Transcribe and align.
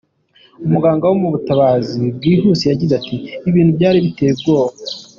Umuganga 0.65 1.03
wo 1.09 1.15
mu 1.21 1.27
butabazi 1.33 2.01
bwihuse 2.15 2.63
yagize 2.71 2.93
ati 2.99 3.15
“Ibintu 3.49 3.71
byari 3.77 3.97
biteye 4.05 4.31
ubwoba. 4.35 4.75